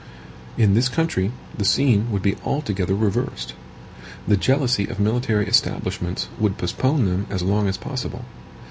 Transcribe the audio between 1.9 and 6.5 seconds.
would be altogether reversed. The jealousy of military establishments